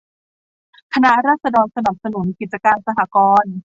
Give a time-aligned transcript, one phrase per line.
[0.93, 3.53] คณะราษฎรสนับสนุนกิจการสหกรณ์